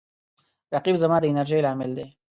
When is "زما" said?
1.03-1.17